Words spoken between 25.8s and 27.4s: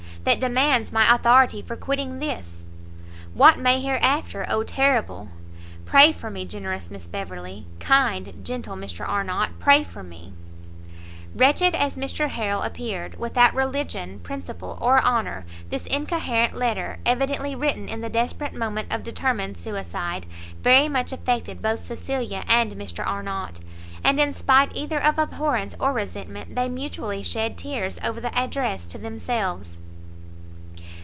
resentment, they mutually